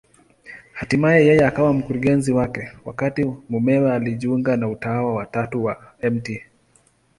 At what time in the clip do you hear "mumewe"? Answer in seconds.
3.49-3.93